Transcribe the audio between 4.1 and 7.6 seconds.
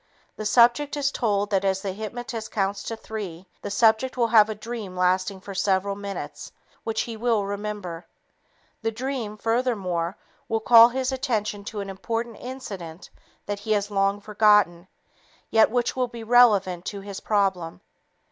will have a dream lasting for several minutes which he will